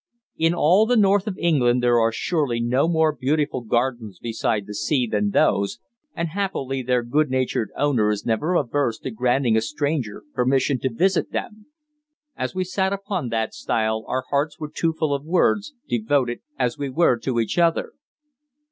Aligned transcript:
In 0.35 0.55
all 0.55 0.87
the 0.87 0.97
north 0.97 1.27
of 1.27 1.37
England 1.37 1.83
there 1.83 1.99
are 1.99 2.11
surely 2.11 2.59
no 2.59 2.87
more 2.87 3.13
beautiful 3.15 3.61
gardens 3.61 4.17
beside 4.17 4.65
the 4.65 4.73
sea 4.73 5.05
than 5.05 5.29
those, 5.29 5.77
and 6.15 6.29
happily 6.29 6.81
their 6.81 7.03
good 7.03 7.29
natured 7.29 7.69
owner 7.77 8.09
is 8.09 8.25
never 8.25 8.55
averse 8.55 8.97
to 8.97 9.11
granting 9.11 9.55
a 9.55 9.61
stranger 9.61 10.23
permission 10.33 10.79
to 10.79 10.91
visit 10.91 11.31
them. 11.31 11.67
As 12.35 12.55
we 12.55 12.61
now 12.63 12.69
sat 12.71 12.93
upon 12.93 13.29
that 13.29 13.53
stile 13.53 14.03
our 14.07 14.23
hearts 14.31 14.57
were 14.59 14.71
too 14.73 14.91
full 14.93 15.15
for 15.19 15.23
words, 15.23 15.75
devoted 15.87 16.39
as 16.57 16.79
we 16.79 16.89
were 16.89 17.15
to 17.19 17.39
each 17.39 17.59
other. 17.59 17.91